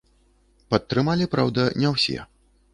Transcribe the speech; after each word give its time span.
Падтрымалі, 0.71 1.29
праўда, 1.37 1.69
не 1.85 1.95
ўсе. 1.95 2.19